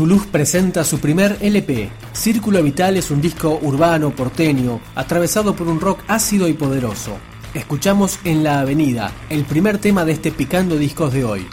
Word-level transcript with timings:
Toulouse 0.00 0.28
presenta 0.32 0.82
su 0.82 0.98
primer 0.98 1.36
LP. 1.42 1.90
Círculo 2.14 2.62
Vital 2.62 2.96
es 2.96 3.10
un 3.10 3.20
disco 3.20 3.58
urbano 3.60 4.16
porteño, 4.16 4.80
atravesado 4.94 5.54
por 5.54 5.68
un 5.68 5.78
rock 5.78 6.00
ácido 6.08 6.48
y 6.48 6.54
poderoso. 6.54 7.18
Escuchamos 7.52 8.18
En 8.24 8.42
la 8.42 8.60
Avenida, 8.60 9.12
el 9.28 9.44
primer 9.44 9.76
tema 9.76 10.06
de 10.06 10.12
este 10.12 10.32
picando 10.32 10.78
discos 10.78 11.12
de 11.12 11.26
hoy. 11.26 11.46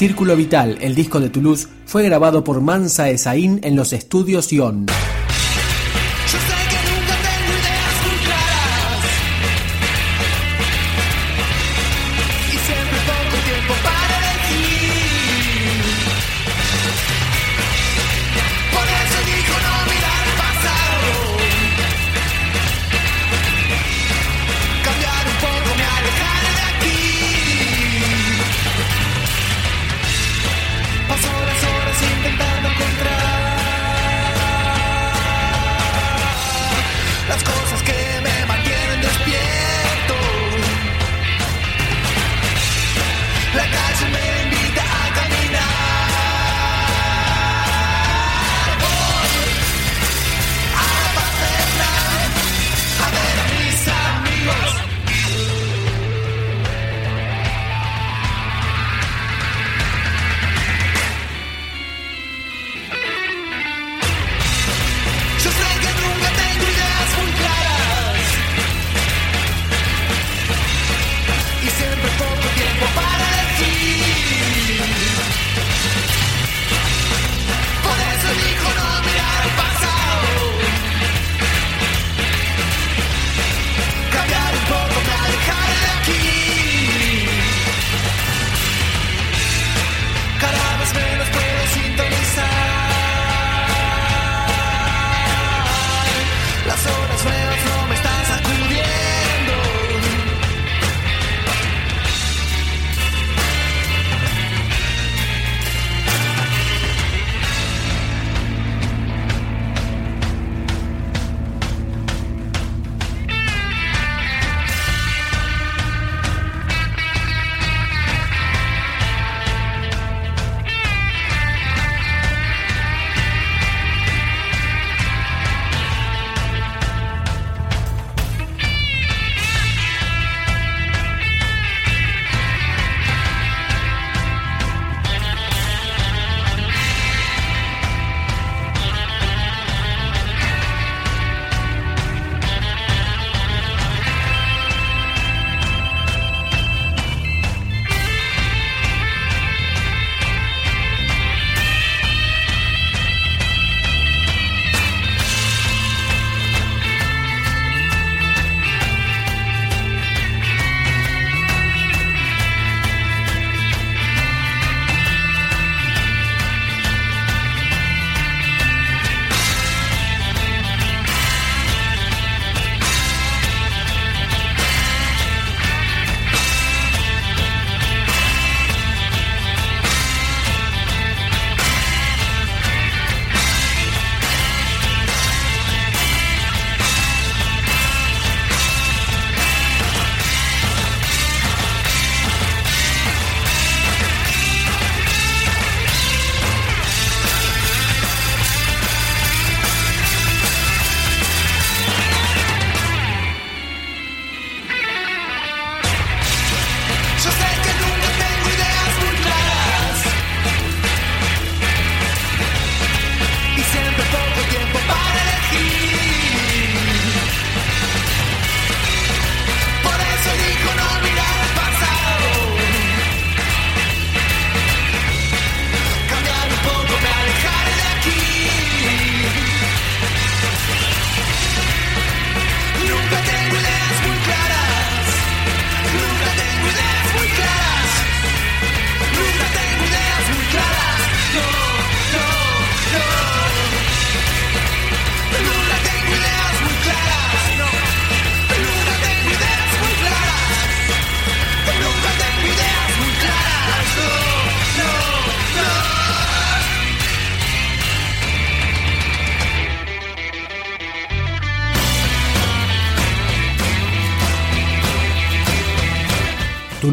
Círculo 0.00 0.34
Vital, 0.34 0.78
el 0.80 0.94
disco 0.94 1.20
de 1.20 1.28
Toulouse, 1.28 1.68
fue 1.84 2.02
grabado 2.02 2.42
por 2.42 2.62
Mansa 2.62 3.10
Esaín 3.10 3.60
en 3.62 3.76
los 3.76 3.92
estudios 3.92 4.50
Ion. 4.50 4.86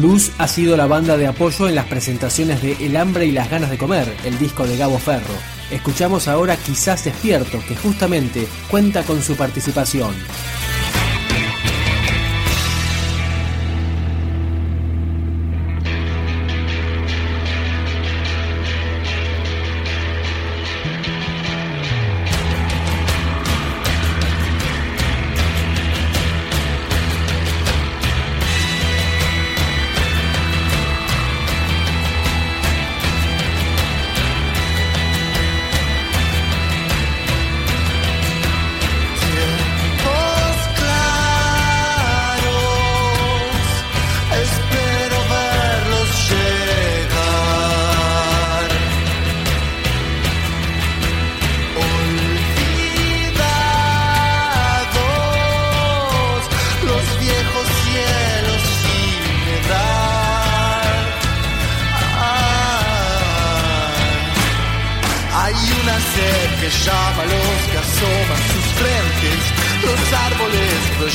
Toulouse 0.00 0.30
ha 0.38 0.46
sido 0.46 0.76
la 0.76 0.86
banda 0.86 1.16
de 1.16 1.26
apoyo 1.26 1.68
en 1.68 1.74
las 1.74 1.86
presentaciones 1.86 2.62
de 2.62 2.76
El 2.86 2.96
hambre 2.96 3.26
y 3.26 3.32
las 3.32 3.50
ganas 3.50 3.68
de 3.68 3.78
comer, 3.78 4.06
el 4.24 4.38
disco 4.38 4.64
de 4.64 4.76
Gabo 4.76 4.96
Ferro. 4.96 5.34
Escuchamos 5.72 6.28
ahora 6.28 6.56
Quizás 6.56 7.02
Despierto, 7.02 7.58
que 7.66 7.74
justamente 7.74 8.46
cuenta 8.70 9.02
con 9.02 9.20
su 9.20 9.34
participación. 9.34 10.14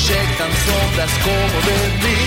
Proyectan 0.06 0.52
sombras 0.66 1.12
como 1.24 1.58
de 1.68 1.78
mí. 2.04 2.20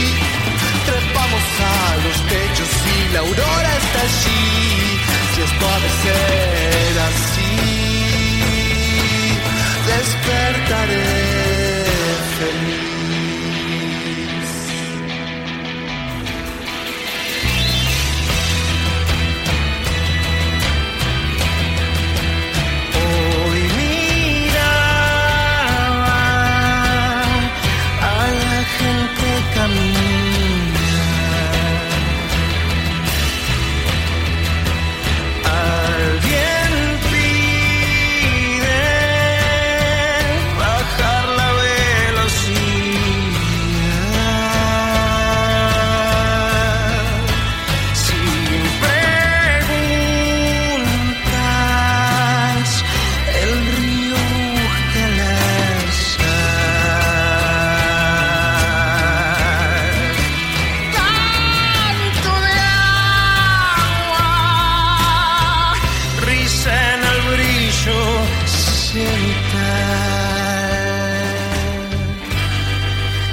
Trepamos 0.86 1.44
a 1.60 1.96
los 2.04 2.16
techos 2.28 2.70
y 2.96 3.12
la 3.12 3.20
aurora 3.20 3.65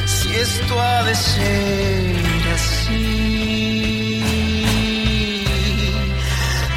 Si 0.05 0.29
esto 0.35 0.81
ha 0.81 1.03
de 1.03 1.15
ser 1.15 2.15
así, 2.55 4.23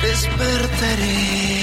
despertaré. 0.03 1.56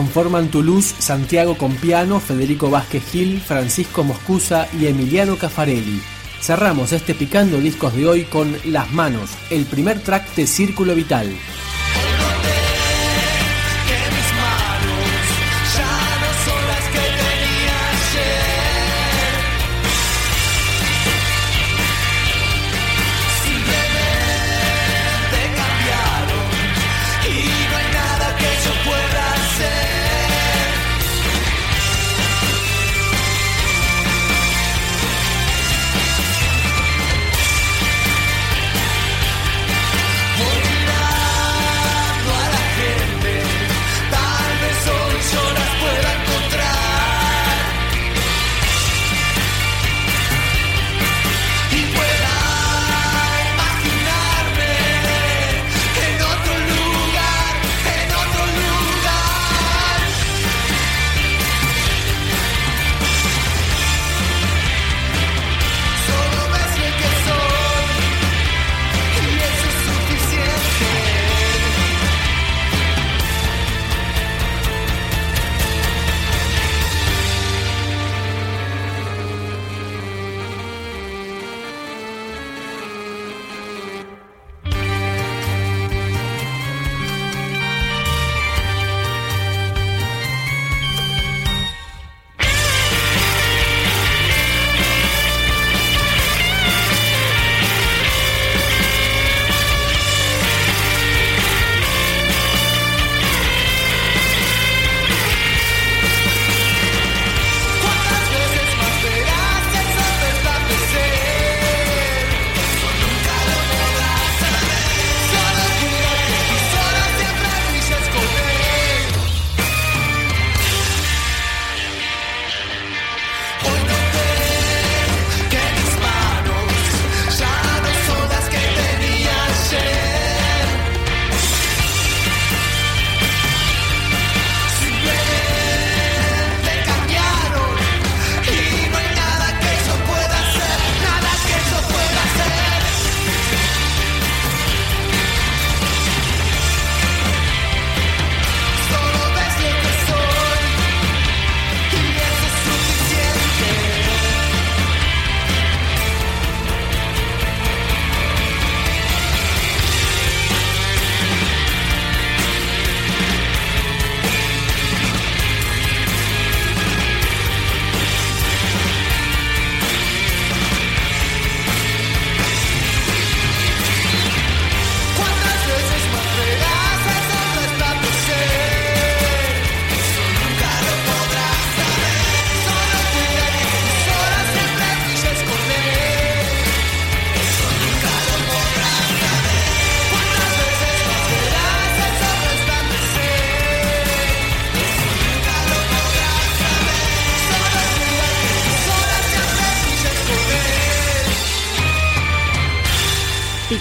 Conforman 0.00 0.48
Toulouse, 0.48 0.94
Santiago 0.98 1.58
Compiano, 1.58 2.20
Federico 2.20 2.70
Vázquez 2.70 3.04
Gil, 3.12 3.38
Francisco 3.38 4.02
Moscusa 4.02 4.66
y 4.80 4.86
Emiliano 4.86 5.36
Caffarelli. 5.36 6.00
Cerramos 6.40 6.92
este 6.92 7.14
picando 7.14 7.58
discos 7.58 7.94
de 7.94 8.08
hoy 8.08 8.24
con 8.24 8.56
Las 8.64 8.90
Manos, 8.92 9.28
el 9.50 9.66
primer 9.66 10.00
track 10.00 10.34
de 10.36 10.46
Círculo 10.46 10.94
Vital. 10.94 11.30